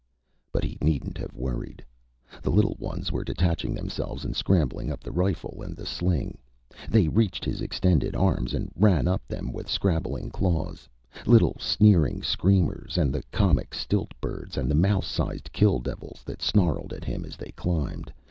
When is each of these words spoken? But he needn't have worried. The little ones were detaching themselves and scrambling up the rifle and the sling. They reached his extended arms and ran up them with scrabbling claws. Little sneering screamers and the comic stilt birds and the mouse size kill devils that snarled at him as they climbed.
But 0.51 0.63
he 0.63 0.79
needn't 0.81 1.19
have 1.19 1.35
worried. 1.35 1.85
The 2.41 2.49
little 2.49 2.75
ones 2.79 3.11
were 3.11 3.23
detaching 3.23 3.75
themselves 3.75 4.25
and 4.25 4.35
scrambling 4.35 4.91
up 4.91 5.01
the 5.03 5.11
rifle 5.11 5.61
and 5.61 5.75
the 5.77 5.85
sling. 5.85 6.39
They 6.89 7.07
reached 7.07 7.45
his 7.45 7.61
extended 7.61 8.15
arms 8.15 8.55
and 8.55 8.71
ran 8.75 9.07
up 9.07 9.21
them 9.27 9.53
with 9.53 9.69
scrabbling 9.69 10.31
claws. 10.31 10.89
Little 11.27 11.55
sneering 11.59 12.23
screamers 12.23 12.97
and 12.97 13.13
the 13.13 13.21
comic 13.31 13.75
stilt 13.75 14.15
birds 14.19 14.57
and 14.57 14.71
the 14.71 14.73
mouse 14.73 15.05
size 15.05 15.43
kill 15.53 15.77
devils 15.77 16.23
that 16.25 16.41
snarled 16.41 16.93
at 16.93 17.03
him 17.03 17.23
as 17.23 17.37
they 17.37 17.51
climbed. 17.51 18.11